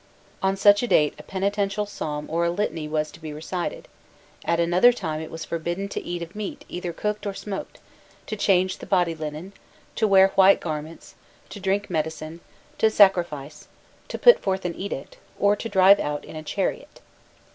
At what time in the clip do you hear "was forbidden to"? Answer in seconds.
5.29-6.01